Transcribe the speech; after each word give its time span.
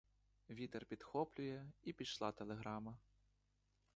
Вітер 0.49 0.85
підхоплює— 0.85 1.65
і 1.83 1.93
пішла 1.93 2.31
телеграма. 2.31 2.97